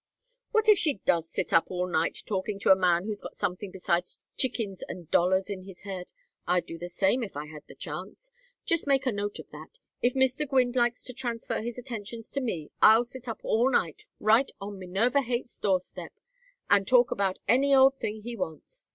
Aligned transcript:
What 0.49 0.67
if 0.67 0.79
she 0.79 0.95
does 0.95 1.29
sit 1.29 1.53
up 1.53 1.69
all 1.69 1.85
night 1.85 2.23
talking 2.25 2.59
to 2.61 2.71
a 2.71 2.75
man 2.75 3.05
who's 3.05 3.21
got 3.21 3.35
something 3.35 3.69
besides 3.69 4.17
chickens 4.35 4.81
and 4.89 5.11
dollars 5.11 5.47
in 5.47 5.61
his 5.61 5.81
head? 5.81 6.11
I'd 6.47 6.65
do 6.65 6.79
the 6.79 6.89
same 6.89 7.21
if 7.21 7.37
I 7.37 7.45
had 7.45 7.67
the 7.67 7.75
chance. 7.75 8.31
Just 8.65 8.87
make 8.87 9.05
a 9.05 9.11
note 9.11 9.37
of 9.37 9.51
that. 9.51 9.77
If 10.01 10.15
Mr. 10.15 10.49
Gwynne 10.49 10.71
likes 10.71 11.03
to 11.03 11.13
transfer 11.13 11.61
his 11.61 11.77
attentions 11.77 12.31
to 12.31 12.41
me 12.41 12.71
I'll 12.81 13.05
sit 13.05 13.27
up 13.27 13.41
all 13.43 13.69
night 13.69 14.07
right 14.19 14.49
on 14.59 14.79
Minerva 14.79 15.21
Haight's 15.21 15.59
doorstep, 15.59 16.13
and 16.67 16.87
talk 16.87 17.11
about 17.11 17.37
any 17.47 17.75
old 17.75 17.99
thing 17.99 18.21
he 18.21 18.35
wants. 18.35 18.87